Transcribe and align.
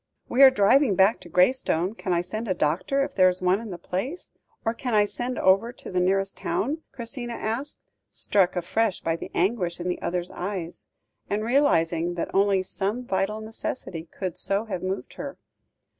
"We 0.27 0.41
are 0.41 0.49
driving 0.49 0.95
back 0.95 1.19
to 1.19 1.29
Graystone. 1.29 1.93
Can 1.93 2.11
I 2.11 2.21
send 2.21 2.47
a 2.47 2.55
doctor 2.55 3.03
if 3.03 3.13
there 3.13 3.29
is 3.29 3.39
one 3.39 3.61
in 3.61 3.69
the 3.69 3.77
place? 3.77 4.31
Or, 4.65 4.73
can 4.73 4.95
I 4.95 5.05
send 5.05 5.37
over 5.37 5.71
to 5.73 5.91
the 5.91 5.99
nearest 5.99 6.35
town?" 6.37 6.79
Christina 6.91 7.33
asked, 7.33 7.83
struck 8.11 8.55
afresh 8.55 9.01
by 9.01 9.15
the 9.15 9.29
anguish 9.35 9.79
in 9.79 9.87
the 9.87 10.01
other's 10.01 10.31
eyes, 10.31 10.85
and 11.29 11.43
realising 11.43 12.15
that 12.15 12.33
only 12.33 12.63
some 12.63 13.05
vital 13.05 13.41
necessity 13.41 14.05
could 14.11 14.37
so 14.37 14.65
have 14.65 14.81
moved 14.81 15.13
her. 15.17 15.37